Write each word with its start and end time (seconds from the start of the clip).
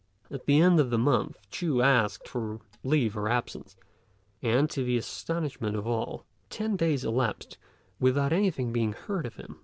At 0.31 0.47
the 0.47 0.59
end 0.59 0.79
of 0.79 0.89
the 0.89 0.97
month 0.97 1.37
Ch'u 1.51 1.83
asked 1.83 2.27
for 2.27 2.59
leave 2.83 3.15
of 3.15 3.27
absence, 3.27 3.75
and, 4.41 4.67
to 4.71 4.83
the 4.83 4.97
astonishment 4.97 5.75
of 5.75 5.85
all, 5.85 6.25
ten 6.49 6.75
days 6.75 7.05
elapsed 7.05 7.59
without 7.99 8.33
anything 8.33 8.73
being 8.73 8.93
heard 8.93 9.27
of 9.27 9.35
him. 9.35 9.59